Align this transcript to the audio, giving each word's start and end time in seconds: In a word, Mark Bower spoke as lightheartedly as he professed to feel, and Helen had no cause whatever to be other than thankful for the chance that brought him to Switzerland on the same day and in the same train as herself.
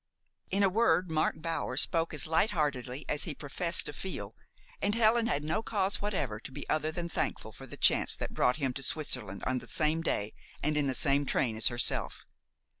In 0.49 0.63
a 0.63 0.67
word, 0.69 1.11
Mark 1.11 1.39
Bower 1.43 1.77
spoke 1.77 2.11
as 2.11 2.25
lightheartedly 2.25 3.05
as 3.07 3.25
he 3.25 3.35
professed 3.35 3.85
to 3.85 3.93
feel, 3.93 4.33
and 4.81 4.95
Helen 4.95 5.27
had 5.27 5.43
no 5.43 5.61
cause 5.61 6.01
whatever 6.01 6.39
to 6.39 6.51
be 6.51 6.67
other 6.67 6.91
than 6.91 7.07
thankful 7.07 7.51
for 7.51 7.67
the 7.67 7.77
chance 7.77 8.15
that 8.15 8.33
brought 8.33 8.55
him 8.55 8.73
to 8.73 8.81
Switzerland 8.81 9.43
on 9.45 9.59
the 9.59 9.67
same 9.67 10.01
day 10.01 10.33
and 10.63 10.75
in 10.75 10.87
the 10.87 10.95
same 10.95 11.27
train 11.27 11.55
as 11.55 11.67
herself. 11.67 12.25